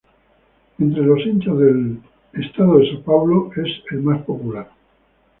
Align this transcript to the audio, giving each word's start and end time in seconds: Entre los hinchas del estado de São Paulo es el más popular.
Entre 0.79 0.99
los 1.03 1.19
hinchas 1.23 1.59
del 1.59 1.99
estado 2.33 2.79
de 2.79 2.85
São 2.89 3.03
Paulo 3.03 3.51
es 3.55 3.67
el 3.91 4.01
más 4.01 4.23
popular. 4.23 4.67